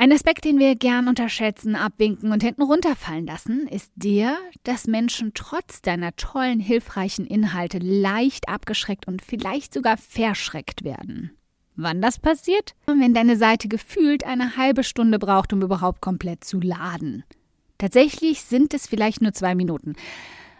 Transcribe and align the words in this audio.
Ein 0.00 0.12
Aspekt, 0.12 0.44
den 0.44 0.60
wir 0.60 0.76
gern 0.76 1.08
unterschätzen, 1.08 1.74
abwinken 1.74 2.30
und 2.30 2.40
hinten 2.40 2.62
runterfallen 2.62 3.26
lassen, 3.26 3.66
ist 3.66 3.90
der, 3.96 4.36
dass 4.62 4.86
Menschen 4.86 5.32
trotz 5.34 5.82
deiner 5.82 6.14
tollen, 6.14 6.60
hilfreichen 6.60 7.26
Inhalte 7.26 7.78
leicht 7.78 8.48
abgeschreckt 8.48 9.08
und 9.08 9.22
vielleicht 9.22 9.74
sogar 9.74 9.96
verschreckt 9.96 10.84
werden. 10.84 11.32
Wann 11.74 12.00
das 12.00 12.20
passiert? 12.20 12.76
Wenn 12.86 13.12
deine 13.12 13.34
Seite 13.34 13.66
gefühlt 13.66 14.22
eine 14.22 14.56
halbe 14.56 14.84
Stunde 14.84 15.18
braucht, 15.18 15.52
um 15.52 15.62
überhaupt 15.62 16.00
komplett 16.00 16.44
zu 16.44 16.60
laden. 16.60 17.24
Tatsächlich 17.76 18.42
sind 18.42 18.74
es 18.74 18.86
vielleicht 18.86 19.20
nur 19.20 19.32
zwei 19.32 19.56
Minuten. 19.56 19.96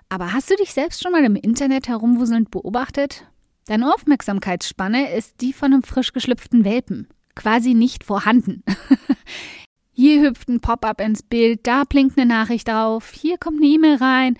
Aber 0.08 0.32
hast 0.32 0.50
du 0.50 0.56
dich 0.56 0.72
selbst 0.72 1.00
schon 1.00 1.12
mal 1.12 1.24
im 1.24 1.36
Internet 1.36 1.86
herumwuselnd 1.86 2.50
beobachtet? 2.50 3.24
Deine 3.66 3.94
Aufmerksamkeitsspanne 3.94 5.12
ist 5.14 5.40
die 5.42 5.52
von 5.52 5.72
einem 5.72 5.84
frisch 5.84 6.12
geschlüpften 6.12 6.64
Welpen 6.64 7.06
quasi 7.38 7.72
nicht 7.72 8.04
vorhanden. 8.04 8.62
hier 9.92 10.22
hüpft 10.22 10.48
ein 10.48 10.60
Pop-up 10.60 11.00
ins 11.00 11.22
Bild, 11.22 11.66
da 11.66 11.84
blinkt 11.84 12.18
eine 12.18 12.28
Nachricht 12.28 12.68
drauf, 12.68 13.12
hier 13.12 13.38
kommt 13.38 13.58
eine 13.58 13.66
E-Mail 13.66 13.96
rein. 13.96 14.36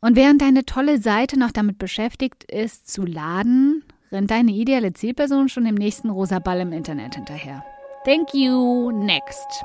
Und 0.00 0.16
während 0.16 0.40
deine 0.40 0.64
tolle 0.64 0.98
Seite 0.98 1.38
noch 1.38 1.50
damit 1.50 1.78
beschäftigt 1.78 2.44
ist, 2.44 2.88
zu 2.90 3.04
laden, 3.04 3.84
rennt 4.12 4.30
deine 4.30 4.52
ideale 4.52 4.92
Zielperson 4.92 5.48
schon 5.48 5.64
dem 5.64 5.74
nächsten 5.74 6.10
rosa 6.10 6.38
Ball 6.38 6.60
im 6.60 6.72
Internet 6.72 7.16
hinterher. 7.16 7.64
Thank 8.04 8.32
you, 8.34 8.92
next. 8.92 9.64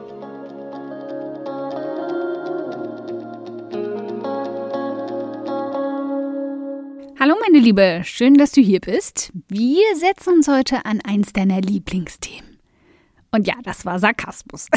Hallo 7.21 7.35
meine 7.39 7.59
Liebe, 7.59 8.01
schön, 8.03 8.33
dass 8.33 8.51
du 8.51 8.61
hier 8.61 8.79
bist. 8.79 9.31
Wir 9.47 9.95
setzen 9.95 10.33
uns 10.33 10.47
heute 10.47 10.85
an 10.85 11.01
eins 11.01 11.33
deiner 11.33 11.61
Lieblingsthemen. 11.61 12.57
Und 13.29 13.45
ja, 13.45 13.53
das 13.61 13.85
war 13.85 13.99
Sarkasmus. 13.99 14.69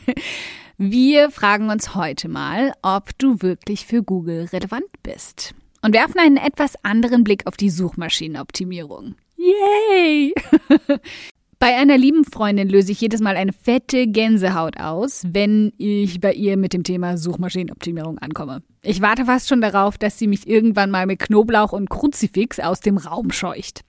Wir 0.76 1.30
fragen 1.30 1.70
uns 1.70 1.94
heute 1.94 2.28
mal, 2.28 2.72
ob 2.82 3.16
du 3.18 3.42
wirklich 3.42 3.86
für 3.86 4.02
Google 4.02 4.46
relevant 4.46 4.88
bist. 5.04 5.54
Und 5.80 5.94
werfen 5.94 6.18
einen 6.18 6.36
etwas 6.36 6.74
anderen 6.84 7.22
Blick 7.22 7.46
auf 7.46 7.56
die 7.56 7.70
Suchmaschinenoptimierung. 7.70 9.14
Yay! 9.36 10.34
Bei 11.60 11.76
einer 11.76 11.98
lieben 11.98 12.24
Freundin 12.24 12.68
löse 12.68 12.92
ich 12.92 13.00
jedes 13.00 13.20
Mal 13.20 13.36
eine 13.36 13.52
fette 13.52 14.06
Gänsehaut 14.06 14.78
aus, 14.78 15.24
wenn 15.26 15.72
ich 15.76 16.20
bei 16.20 16.32
ihr 16.32 16.56
mit 16.56 16.72
dem 16.72 16.84
Thema 16.84 17.18
Suchmaschinenoptimierung 17.18 18.18
ankomme. 18.18 18.62
Ich 18.82 19.02
warte 19.02 19.24
fast 19.24 19.48
schon 19.48 19.60
darauf, 19.60 19.98
dass 19.98 20.20
sie 20.20 20.28
mich 20.28 20.46
irgendwann 20.46 20.92
mal 20.92 21.06
mit 21.06 21.18
Knoblauch 21.18 21.72
und 21.72 21.90
Kruzifix 21.90 22.60
aus 22.60 22.78
dem 22.78 22.96
Raum 22.96 23.32
scheucht. 23.32 23.80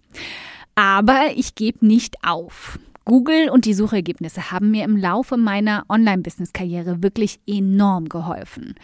Aber 0.73 1.27
ich 1.35 1.53
gebe 1.53 1.85
nicht 1.85 2.15
auf. 2.23 2.79
Google 3.05 3.49
und 3.49 3.65
die 3.65 3.75
Suchergebnisse 3.75 4.49
haben 4.51 4.71
mir 4.71 4.83
im 4.83 4.97
Laufe 4.97 5.37
meiner 5.37 5.83
Online-Business-Karriere 5.89 7.03
wirklich 7.03 7.39
enorm 7.45 8.09
geholfen. 8.09 8.75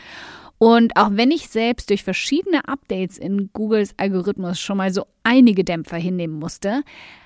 Und 0.57 0.95
auch 0.95 1.09
wenn 1.11 1.31
ich 1.31 1.49
selbst 1.49 1.89
durch 1.89 2.03
verschiedene 2.03 2.67
Updates 2.67 3.17
in 3.17 3.49
Googles 3.51 3.93
Algorithmus 3.97 4.59
schon 4.59 4.77
mal 4.77 4.93
so 4.93 5.05
einige 5.23 5.63
Dämpfer 5.63 5.97
hinnehmen 5.97 6.39
musste, 6.39 6.83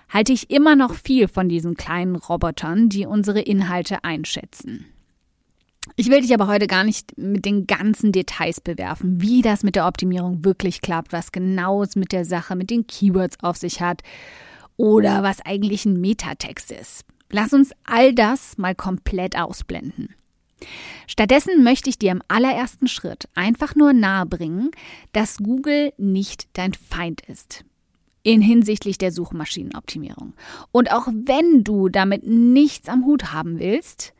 halte 0.09 0.33
ich 0.33 0.49
immer 0.49 0.75
noch 0.75 0.95
viel 0.95 1.27
von 1.27 1.47
diesen 1.47 1.75
kleinen 1.75 2.15
Robotern, 2.15 2.89
die 2.89 3.05
unsere 3.05 3.41
Inhalte 3.41 4.03
einschätzen. 4.03 4.85
Ich 5.95 6.09
will 6.09 6.21
dich 6.21 6.33
aber 6.33 6.47
heute 6.47 6.67
gar 6.67 6.83
nicht 6.83 7.17
mit 7.17 7.45
den 7.45 7.65
ganzen 7.65 8.11
Details 8.11 8.61
bewerfen, 8.61 9.21
wie 9.21 9.41
das 9.41 9.63
mit 9.63 9.75
der 9.75 9.87
Optimierung 9.87 10.43
wirklich 10.43 10.81
klappt, 10.81 11.13
was 11.13 11.31
genau 11.31 11.83
es 11.83 11.95
mit 11.95 12.11
der 12.11 12.25
Sache, 12.25 12.55
mit 12.55 12.69
den 12.69 12.85
Keywords 12.87 13.37
auf 13.41 13.57
sich 13.57 13.81
hat 13.81 14.01
oder 14.77 15.23
was 15.23 15.41
eigentlich 15.41 15.85
ein 15.85 15.99
Metatext 15.99 16.71
ist. 16.71 17.05
Lass 17.31 17.53
uns 17.53 17.71
all 17.85 18.13
das 18.13 18.57
mal 18.57 18.75
komplett 18.75 19.37
ausblenden. 19.37 20.15
Stattdessen 21.07 21.63
möchte 21.63 21.89
ich 21.89 21.97
dir 21.97 22.11
im 22.11 22.23
allerersten 22.27 22.87
Schritt 22.87 23.27
einfach 23.35 23.75
nur 23.75 23.93
nahebringen, 23.93 24.71
dass 25.13 25.37
Google 25.37 25.93
nicht 25.97 26.47
dein 26.53 26.73
Feind 26.73 27.21
ist 27.21 27.63
in 28.23 28.41
hinsichtlich 28.41 28.97
der 28.97 29.11
Suchmaschinenoptimierung. 29.11 30.33
Und 30.71 30.91
auch 30.91 31.07
wenn 31.07 31.63
du 31.63 31.89
damit 31.89 32.27
nichts 32.27 32.89
am 32.89 33.05
Hut 33.05 33.31
haben 33.31 33.59
willst, 33.59 34.13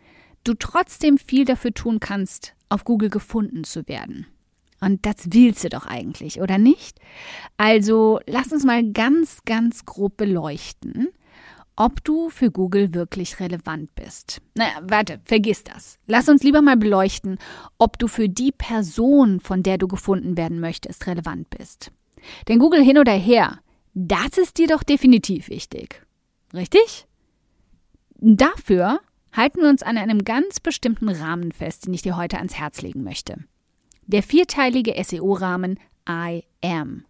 du 0.43 0.53
trotzdem 0.53 1.17
viel 1.17 1.45
dafür 1.45 1.73
tun 1.73 1.99
kannst, 1.99 2.53
auf 2.69 2.85
Google 2.85 3.09
gefunden 3.09 3.63
zu 3.63 3.87
werden. 3.87 4.27
Und 4.81 5.05
das 5.05 5.15
willst 5.31 5.63
du 5.65 5.69
doch 5.69 5.85
eigentlich, 5.85 6.39
oder 6.41 6.57
nicht? 6.57 6.99
Also 7.57 8.19
lass 8.25 8.51
uns 8.51 8.63
mal 8.63 8.89
ganz, 8.91 9.39
ganz 9.45 9.85
grob 9.85 10.15
beleuchten, 10.15 11.09
ob 11.79 12.03
du 12.03 12.29
für 12.29 12.51
Google 12.51 12.93
wirklich 12.93 13.39
relevant 13.39 13.95
bist. 13.95 14.41
Naja, 14.53 14.81
warte, 14.83 15.21
vergiss 15.23 15.63
das. 15.63 15.97
Lass 16.07 16.27
uns 16.27 16.43
lieber 16.43 16.61
mal 16.61 16.75
beleuchten, 16.75 17.39
ob 17.77 17.97
du 17.97 18.09
für 18.09 18.27
die 18.27 18.51
Person, 18.51 19.39
von 19.39 19.63
der 19.63 19.77
du 19.77 19.87
gefunden 19.87 20.35
werden 20.35 20.59
möchtest, 20.59 21.07
relevant 21.07 21.49
bist. 21.49 21.91
Denn 22.49 22.59
Google 22.59 22.83
hin 22.83 22.97
oder 22.97 23.13
her, 23.13 23.59
das 23.93 24.37
ist 24.37 24.57
dir 24.57 24.67
doch 24.67 24.83
definitiv 24.83 25.47
wichtig. 25.47 26.05
Richtig? 26.53 27.07
Dafür 28.17 28.99
halten 29.31 29.61
wir 29.61 29.69
uns 29.69 29.81
an 29.81 29.97
einem 29.97 30.25
ganz 30.25 30.59
bestimmten 30.59 31.07
Rahmen 31.07 31.53
fest, 31.53 31.87
den 31.87 31.93
ich 31.93 32.01
dir 32.01 32.17
heute 32.17 32.39
ans 32.39 32.55
Herz 32.55 32.81
legen 32.81 33.03
möchte. 33.03 33.37
Der 34.05 34.21
vierteilige 34.21 35.01
SEO-Rahmen 35.01 35.79
I 36.09 36.43
am. 36.61 37.05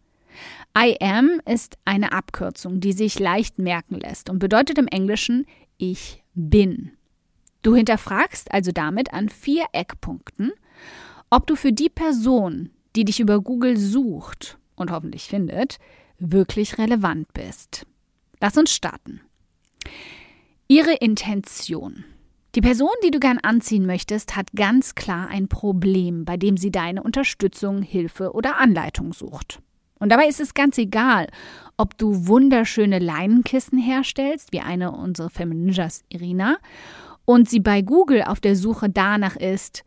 I 0.78 0.98
am 1.02 1.42
ist 1.46 1.78
eine 1.86 2.12
Abkürzung, 2.12 2.80
die 2.80 2.94
sich 2.94 3.20
leicht 3.20 3.60
merken 3.60 4.00
lässt 4.00 4.30
und 4.30 4.40
bedeutet 4.40 4.78
im 4.78 4.88
Englischen 4.88 5.46
ich 5.78 6.24
bin. 6.34 6.92
Du 7.62 7.76
hinterfragst 7.76 8.52
also 8.52 8.72
damit 8.72 9.14
an 9.14 9.30
vier 9.30 9.66
Eckpunkten, 9.74 10.52
ob 11.30 11.48
du 11.48 11.56
für 11.56 11.74
die 11.74 11.90
Person, 11.90 12.70
die 12.96 13.06
dich 13.06 13.20
über 13.20 13.42
Google 13.42 13.78
sucht 13.78 14.58
und 14.76 14.92
hoffentlich 14.92 15.24
findet, 15.24 15.78
wirklich 16.18 16.78
relevant 16.78 17.34
bist. 17.34 17.86
Lass 18.40 18.58
uns 18.58 18.72
starten. 18.72 19.22
Ihre 20.68 20.94
Intention. 20.94 22.06
Die 22.56 22.62
Person, 22.62 22.90
die 23.04 23.12
du 23.12 23.20
gern 23.20 23.38
anziehen 23.40 23.86
möchtest, 23.86 24.36
hat 24.36 24.52
ganz 24.56 24.96
klar 24.96 25.28
ein 25.28 25.48
Problem, 25.48 26.26
bei 26.26 26.38
dem 26.38 26.58
sie 26.58 26.72
deine 26.72 27.04
Unterstützung, 27.04 27.82
Hilfe 27.82 28.34
oder 28.34 28.58
Anleitung 28.58 29.14
sucht. 29.14 29.62
Und 30.00 30.10
dabei 30.10 30.28
ist 30.28 30.40
es 30.40 30.54
ganz 30.54 30.78
egal, 30.78 31.28
ob 31.78 31.98
du 31.98 32.28
wunderschöne 32.28 33.00
Leinenkissen 33.00 33.78
herstellst, 33.78 34.52
wie 34.52 34.62
eine 34.62 34.92
unserer 34.92 35.30
Feminingers 35.30 36.04
Irina, 36.10 36.58
und 37.26 37.50
sie 37.50 37.60
bei 37.60 37.82
Google 37.82 38.24
auf 38.24 38.40
der 38.40 38.56
Suche 38.56 38.90
danach 38.90 39.36
ist, 39.36 39.84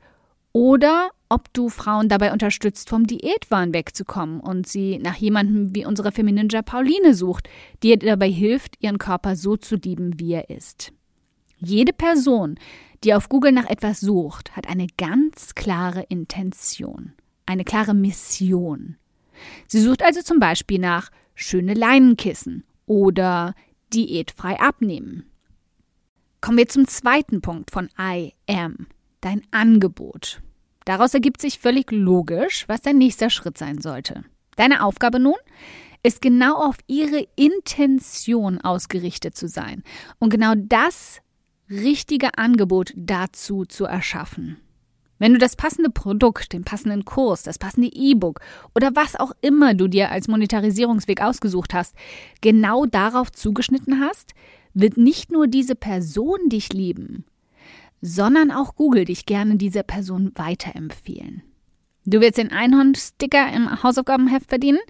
oder 0.52 1.10
ob 1.28 1.52
du 1.54 1.70
Frauen 1.70 2.10
dabei 2.10 2.32
unterstützt, 2.32 2.90
vom 2.90 3.06
Diätwahn 3.06 3.72
wegzukommen 3.72 4.40
und 4.40 4.66
sie 4.66 4.98
nach 4.98 5.16
jemandem 5.16 5.74
wie 5.74 5.86
unsere 5.86 6.12
Femininja 6.12 6.60
Pauline 6.60 7.14
sucht, 7.14 7.48
die 7.82 7.88
ihr 7.88 7.98
dabei 7.98 8.30
hilft, 8.30 8.76
ihren 8.80 8.98
Körper 8.98 9.34
so 9.34 9.56
zu 9.56 9.76
lieben, 9.76 10.20
wie 10.20 10.34
er 10.34 10.50
ist. 10.50 10.92
Jede 11.56 11.92
Person, 11.92 12.58
die 13.02 13.14
auf 13.14 13.28
Google 13.28 13.52
nach 13.52 13.66
etwas 13.66 14.00
sucht, 14.00 14.54
hat 14.54 14.68
eine 14.68 14.88
ganz 14.98 15.54
klare 15.54 16.02
Intention, 16.02 17.12
eine 17.46 17.64
klare 17.64 17.94
Mission. 17.94 18.96
Sie 19.66 19.80
sucht 19.80 20.02
also 20.02 20.22
zum 20.22 20.38
Beispiel 20.38 20.78
nach 20.78 21.10
schöne 21.34 21.74
Leinenkissen 21.74 22.64
oder 22.86 23.54
diätfrei 23.92 24.58
abnehmen. 24.60 25.24
Kommen 26.40 26.58
wir 26.58 26.68
zum 26.68 26.88
zweiten 26.88 27.40
Punkt 27.40 27.70
von 27.70 27.88
I 27.98 28.32
am, 28.48 28.86
dein 29.20 29.42
Angebot. 29.50 30.42
Daraus 30.84 31.14
ergibt 31.14 31.40
sich 31.40 31.58
völlig 31.58 31.92
logisch, 31.92 32.64
was 32.68 32.80
dein 32.80 32.98
nächster 32.98 33.30
Schritt 33.30 33.56
sein 33.56 33.80
sollte. 33.80 34.24
Deine 34.56 34.84
Aufgabe 34.84 35.20
nun? 35.20 35.36
ist 36.02 36.20
genau 36.20 36.56
auf 36.56 36.76
ihre 36.88 37.28
Intention 37.36 38.60
ausgerichtet 38.60 39.36
zu 39.36 39.46
sein 39.46 39.84
und 40.18 40.30
genau 40.30 40.54
das 40.56 41.20
richtige 41.70 42.36
Angebot 42.36 42.92
dazu 42.96 43.64
zu 43.64 43.84
erschaffen. 43.84 44.58
Wenn 45.22 45.34
du 45.34 45.38
das 45.38 45.54
passende 45.54 45.88
Produkt, 45.88 46.52
den 46.52 46.64
passenden 46.64 47.04
Kurs, 47.04 47.44
das 47.44 47.56
passende 47.56 47.88
E-Book 47.92 48.40
oder 48.74 48.96
was 48.96 49.14
auch 49.14 49.30
immer 49.40 49.72
du 49.72 49.86
dir 49.86 50.10
als 50.10 50.26
Monetarisierungsweg 50.26 51.22
ausgesucht 51.22 51.74
hast, 51.74 51.94
genau 52.40 52.86
darauf 52.86 53.30
zugeschnitten 53.30 54.00
hast, 54.00 54.34
wird 54.74 54.96
nicht 54.96 55.30
nur 55.30 55.46
diese 55.46 55.76
Person 55.76 56.48
dich 56.48 56.72
lieben, 56.72 57.24
sondern 58.00 58.50
auch 58.50 58.74
Google 58.74 59.04
dich 59.04 59.24
gerne 59.24 59.54
dieser 59.54 59.84
Person 59.84 60.32
weiterempfehlen. 60.34 61.44
Du 62.04 62.20
willst 62.20 62.38
den 62.38 62.50
Einhorn-Sticker 62.50 63.52
im 63.52 63.80
Hausaufgabenheft 63.80 64.48
verdienen? 64.48 64.80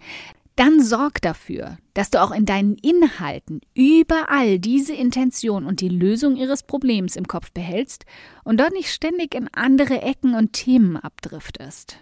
Dann 0.63 0.81
sorg 0.81 1.21
dafür, 1.21 1.77
dass 1.93 2.11
du 2.11 2.23
auch 2.23 2.31
in 2.31 2.47
deinen 2.47 2.77
Inhalten 2.77 3.63
überall 3.75 4.61
diese 4.61 4.95
Intention 4.95 5.67
und 5.67 5.81
die 5.81 5.89
Lösung 5.89 6.37
ihres 6.37 6.63
Problems 6.63 7.17
im 7.17 7.27
Kopf 7.27 7.51
behältst 7.51 8.07
und 8.45 8.61
dort 8.61 8.73
nicht 8.73 8.89
ständig 8.93 9.35
in 9.35 9.49
andere 9.53 10.03
Ecken 10.03 10.37
und 10.37 10.53
Themen 10.53 10.97
abdriftest. 10.97 11.99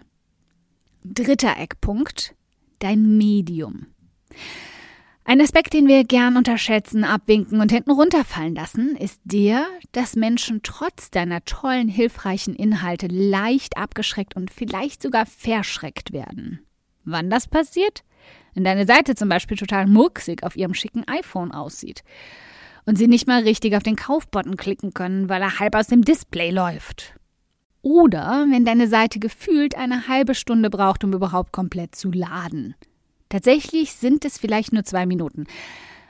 Dritter 1.03 1.57
Eckpunkt, 1.57 2.35
dein 2.77 3.17
Medium. 3.17 3.87
Ein 5.23 5.41
Aspekt, 5.41 5.73
den 5.73 5.87
wir 5.87 6.03
gern 6.03 6.37
unterschätzen, 6.37 7.03
abwinken 7.03 7.61
und 7.61 7.71
hinten 7.71 7.89
runterfallen 7.89 8.53
lassen, 8.53 8.95
ist 8.95 9.19
der, 9.23 9.65
dass 9.91 10.15
Menschen 10.15 10.59
trotz 10.61 11.09
deiner 11.09 11.43
tollen, 11.45 11.87
hilfreichen 11.87 12.53
Inhalte 12.53 13.07
leicht 13.07 13.75
abgeschreckt 13.75 14.35
und 14.35 14.51
vielleicht 14.51 15.01
sogar 15.01 15.25
verschreckt 15.25 16.13
werden. 16.13 16.59
Wann 17.03 17.29
das 17.29 17.47
passiert? 17.47 18.03
Wenn 18.53 18.63
deine 18.63 18.85
Seite 18.85 19.15
zum 19.15 19.29
Beispiel 19.29 19.57
total 19.57 19.87
murksig 19.87 20.43
auf 20.43 20.55
ihrem 20.55 20.73
schicken 20.73 21.07
iPhone 21.07 21.51
aussieht 21.51 22.03
und 22.85 22.97
sie 22.97 23.07
nicht 23.07 23.27
mal 23.27 23.43
richtig 23.43 23.75
auf 23.75 23.83
den 23.83 23.95
Kaufbutton 23.95 24.57
klicken 24.57 24.93
können, 24.93 25.29
weil 25.29 25.41
er 25.41 25.59
halb 25.59 25.75
aus 25.75 25.87
dem 25.87 26.03
Display 26.03 26.51
läuft. 26.51 27.15
Oder 27.81 28.45
wenn 28.49 28.65
deine 28.65 28.87
Seite 28.87 29.19
gefühlt 29.19 29.75
eine 29.75 30.07
halbe 30.07 30.35
Stunde 30.35 30.69
braucht, 30.69 31.03
um 31.03 31.13
überhaupt 31.13 31.51
komplett 31.51 31.95
zu 31.95 32.11
laden. 32.11 32.75
Tatsächlich 33.29 33.93
sind 33.93 34.25
es 34.25 34.37
vielleicht 34.37 34.73
nur 34.73 34.83
zwei 34.83 35.05
Minuten. 35.05 35.45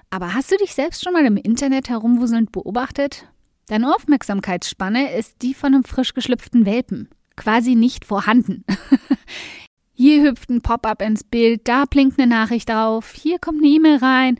Aber 0.09 0.33
hast 0.33 0.51
du 0.51 0.57
dich 0.57 0.73
selbst 0.73 1.03
schon 1.03 1.13
mal 1.13 1.25
im 1.25 1.38
Internet 1.38 1.88
herumwuselnd 1.88 2.51
beobachtet? 2.51 3.27
Deine 3.67 3.95
Aufmerksamkeitsspanne 3.95 5.15
ist 5.15 5.41
die 5.41 5.53
von 5.53 5.73
einem 5.73 5.83
frisch 5.85 6.13
geschlüpften 6.13 6.65
Welpen. 6.65 7.07
Quasi 7.38 7.75
nicht 7.75 8.03
vorhanden. 8.03 8.65
Hier 10.01 10.24
hüpft 10.24 10.50
ein 10.50 10.62
Pop-up 10.62 11.00
ins 11.03 11.24
Bild, 11.24 11.68
da 11.68 11.86
blinkt 11.86 12.19
eine 12.19 12.27
Nachricht 12.27 12.69
drauf, 12.69 13.13
hier 13.13 13.38
kommt 13.38 13.59
eine 13.59 13.68
E-Mail 13.68 13.98
rein. 13.98 14.39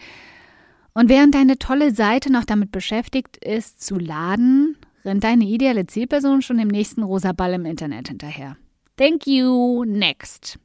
Und 0.96 1.08
während 1.08 1.36
deine 1.36 1.60
tolle 1.60 1.94
Seite 1.94 2.31
noch 2.31 2.46
damit 2.46 2.72
beschäftigt 2.72 3.38
ist, 3.38 3.80
zu 3.80 4.00
laden, 4.00 4.75
rennt 5.06 5.24
deine 5.24 5.46
ideale 5.46 5.86
Zielperson 5.86 6.42
schon 6.42 6.58
dem 6.58 6.69
nächsten 6.69 7.04
rosa 7.04 7.31
Ball 7.31 7.54
im 7.54 7.66
Internet 7.68 8.08
hinterher. 8.08 8.58
Thank 8.98 9.28
you, 9.28 9.86
next. 9.86 10.58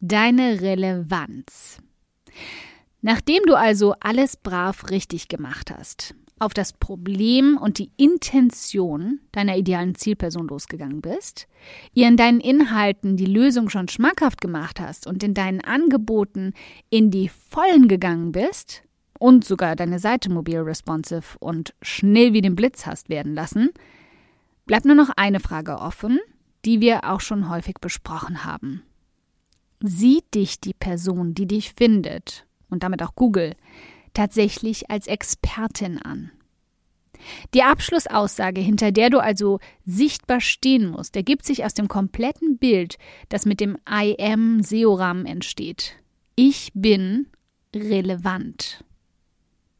Deine 0.00 0.62
Relevanz. 0.62 1.82
Nachdem 3.02 3.42
du 3.44 3.54
also 3.54 3.96
alles 4.00 4.38
brav 4.38 4.88
richtig 4.88 5.28
gemacht 5.28 5.70
hast, 5.76 6.14
auf 6.38 6.52
das 6.52 6.74
Problem 6.74 7.56
und 7.56 7.78
die 7.78 7.90
Intention 7.96 9.20
deiner 9.32 9.56
idealen 9.56 9.94
Zielperson 9.94 10.48
losgegangen 10.48 11.00
bist, 11.00 11.48
ihr 11.94 12.08
in 12.08 12.16
deinen 12.16 12.40
Inhalten 12.40 13.16
die 13.16 13.26
Lösung 13.26 13.70
schon 13.70 13.88
schmackhaft 13.88 14.40
gemacht 14.40 14.78
hast 14.78 15.06
und 15.06 15.22
in 15.22 15.32
deinen 15.32 15.62
Angeboten 15.62 16.52
in 16.90 17.10
die 17.10 17.30
Vollen 17.30 17.88
gegangen 17.88 18.32
bist 18.32 18.82
und 19.18 19.44
sogar 19.44 19.76
deine 19.76 19.98
Seite 19.98 20.30
mobil 20.30 20.58
responsive 20.58 21.38
und 21.40 21.74
schnell 21.80 22.34
wie 22.34 22.42
den 22.42 22.54
Blitz 22.54 22.84
hast 22.84 23.08
werden 23.08 23.34
lassen, 23.34 23.70
bleibt 24.66 24.84
nur 24.84 24.94
noch 24.94 25.10
eine 25.16 25.40
Frage 25.40 25.78
offen, 25.78 26.18
die 26.66 26.80
wir 26.80 27.04
auch 27.04 27.20
schon 27.20 27.48
häufig 27.48 27.76
besprochen 27.80 28.44
haben. 28.44 28.82
Sieht 29.80 30.34
dich 30.34 30.60
die 30.60 30.74
Person, 30.74 31.34
die 31.34 31.46
dich 31.46 31.72
findet, 31.72 32.46
und 32.68 32.82
damit 32.82 33.02
auch 33.02 33.14
Google, 33.14 33.54
tatsächlich 34.16 34.90
als 34.90 35.06
Expertin 35.06 36.00
an. 36.00 36.30
Die 37.54 37.62
Abschlussaussage, 37.62 38.60
hinter 38.60 38.92
der 38.92 39.10
du 39.10 39.18
also 39.18 39.58
sichtbar 39.84 40.40
stehen 40.40 40.88
musst, 40.88 41.16
ergibt 41.16 41.44
sich 41.44 41.64
aus 41.64 41.74
dem 41.74 41.88
kompletten 41.88 42.58
Bild, 42.58 42.96
das 43.28 43.46
mit 43.46 43.60
dem 43.60 43.76
I 43.88 44.16
am 44.18 44.62
SEO-Rahmen 44.62 45.26
entsteht. 45.26 45.96
Ich 46.34 46.70
bin 46.74 47.28
relevant. 47.74 48.84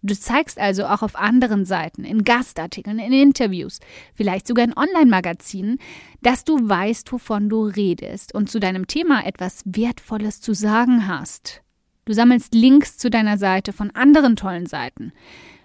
Du 0.02 0.14
zeigst 0.14 0.58
also 0.58 0.86
auch 0.86 1.02
auf 1.02 1.16
anderen 1.16 1.64
Seiten, 1.64 2.04
in 2.04 2.22
Gastartikeln, 2.22 2.98
in 2.98 3.12
Interviews, 3.12 3.80
vielleicht 4.14 4.46
sogar 4.46 4.64
in 4.64 4.76
Online-Magazinen, 4.76 5.78
dass 6.22 6.44
du 6.44 6.56
weißt, 6.68 7.10
wovon 7.10 7.48
du 7.48 7.64
redest 7.64 8.34
und 8.34 8.48
zu 8.48 8.60
deinem 8.60 8.86
Thema 8.86 9.26
etwas 9.26 9.62
Wertvolles 9.64 10.40
zu 10.40 10.54
sagen 10.54 11.08
hast. 11.08 11.62
Du 12.06 12.14
sammelst 12.14 12.55
Links 12.55 12.97
zu 12.97 13.11
deiner 13.11 13.37
Seite 13.37 13.73
von 13.73 13.91
anderen 13.91 14.37
tollen 14.37 14.67
Seiten. 14.67 15.12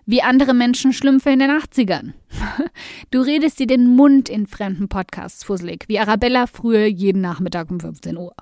Wie 0.07 0.23
andere 0.23 0.55
Menschen 0.55 0.91
Schlümpfe 0.91 1.29
in 1.29 1.39
den 1.39 1.51
80ern. 1.51 2.13
Du 3.11 3.21
redest 3.21 3.59
dir 3.59 3.67
den 3.67 3.95
Mund 3.95 4.27
in 4.27 4.47
fremden 4.47 4.89
Podcasts 4.89 5.43
fusselig, 5.43 5.83
wie 5.87 5.99
Arabella 5.99 6.47
früher 6.47 6.85
jeden 6.85 7.21
Nachmittag 7.21 7.69
um 7.69 7.79
15 7.79 8.17
Uhr. 8.17 8.33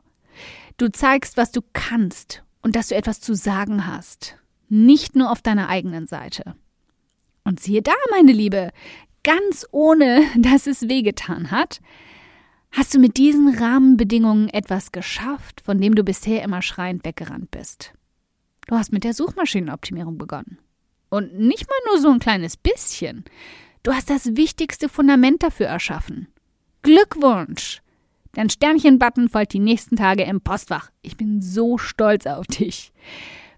Du 0.78 0.90
zeigst, 0.90 1.36
was 1.36 1.52
du 1.52 1.62
kannst 1.74 2.44
und 2.62 2.76
dass 2.76 2.88
du 2.88 2.96
etwas 2.96 3.20
zu 3.20 3.34
sagen 3.34 3.86
hast. 3.86 4.38
Nicht 4.70 5.16
nur 5.16 5.32
auf 5.32 5.42
deiner 5.42 5.68
eigenen 5.68 6.08
Seite. 6.08 6.56
Und 7.44 7.60
siehe 7.60 7.82
da, 7.82 7.92
meine 8.12 8.32
Liebe, 8.32 8.72
ganz 9.24 9.66
ohne, 9.72 10.24
dass 10.38 10.68
es 10.68 10.88
wehgetan 10.88 11.52
hat, 11.52 11.82
Hast 12.72 12.94
du 12.94 13.00
mit 13.00 13.18
diesen 13.18 13.56
Rahmenbedingungen 13.56 14.50
etwas 14.50 14.92
geschafft, 14.92 15.62
von 15.62 15.82
dem 15.82 15.96
du 15.96 16.04
bisher 16.04 16.44
immer 16.44 16.62
schreiend 16.62 17.04
weggerannt 17.04 17.52
bist? 17.52 17.94
Du 18.68 18.76
hast 18.76 18.92
mit 18.92 19.04
der 19.04 19.14
Suchmaschinenoptimierung 19.14 20.18
begonnen. 20.18 20.60
Und 21.10 21.38
nicht 21.40 21.68
mal 21.68 21.92
nur 21.92 22.02
so 22.02 22.10
ein 22.12 22.20
kleines 22.20 22.56
bisschen. 22.56 23.26
Du 23.82 23.94
hast 23.94 24.10
das 24.10 24.36
wichtigste 24.36 24.90
Fundament 24.90 25.42
dafür 25.42 25.66
erschaffen. 25.66 26.28
Glückwunsch! 26.84 27.82
Dein 28.34 28.52
Sternchen-Button 28.52 29.28
folgt 29.30 29.54
die 29.54 29.60
nächsten 29.60 29.96
Tage 29.96 30.24
im 30.24 30.42
Postfach. 30.42 30.92
Ich 31.02 31.18
bin 31.18 31.42
so 31.42 31.80
stolz 31.80 32.28
auf 32.28 32.46
dich. 32.46 32.94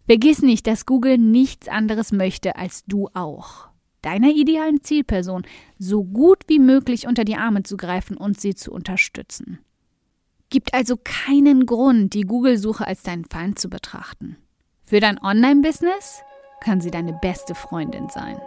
Vergiss 0.05 0.41
nicht, 0.41 0.65
dass 0.65 0.85
Google 0.85 1.17
nichts 1.17 1.67
anderes 1.67 2.13
möchte 2.13 2.55
als 2.55 2.85
du 2.85 3.09
auch 3.13 3.70
deiner 4.01 4.29
idealen 4.29 4.81
Zielperson 4.81 5.43
so 5.77 6.03
gut 6.03 6.43
wie 6.47 6.59
möglich 6.59 7.07
unter 7.07 7.23
die 7.23 7.35
Arme 7.35 7.63
zu 7.63 7.77
greifen 7.77 8.17
und 8.17 8.39
sie 8.39 8.55
zu 8.55 8.71
unterstützen. 8.71 9.59
Gibt 10.49 10.73
also 10.73 10.97
keinen 11.01 11.65
Grund, 11.65 12.13
die 12.13 12.23
Google-Suche 12.23 12.85
als 12.85 13.03
deinen 13.03 13.25
Feind 13.25 13.57
zu 13.57 13.69
betrachten. 13.69 14.37
Für 14.85 14.99
dein 14.99 15.21
Online-Business 15.23 16.21
kann 16.61 16.81
sie 16.81 16.91
deine 16.91 17.13
beste 17.13 17.55
Freundin 17.55 18.09
sein. 18.09 18.37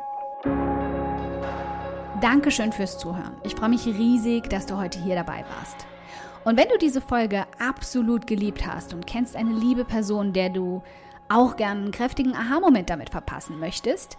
Dankeschön 2.21 2.73
fürs 2.73 2.99
Zuhören. 2.99 3.35
Ich 3.45 3.55
freue 3.55 3.71
mich 3.71 3.87
riesig, 3.87 4.49
dass 4.49 4.67
du 4.67 4.77
heute 4.77 5.03
hier 5.03 5.15
dabei 5.15 5.45
warst. 5.57 5.87
Und 6.45 6.59
wenn 6.59 6.69
du 6.69 6.77
diese 6.79 7.01
Folge 7.01 7.47
absolut 7.59 8.27
geliebt 8.27 8.67
hast 8.67 8.93
und 8.93 9.07
kennst 9.07 9.35
eine 9.35 9.53
liebe 9.53 9.85
Person, 9.85 10.33
der 10.33 10.51
du 10.51 10.83
auch 11.29 11.57
gern 11.57 11.79
einen 11.79 11.91
kräftigen 11.91 12.35
Aha-Moment 12.35 12.91
damit 12.91 13.11
verpassen 13.11 13.59
möchtest, 13.59 14.19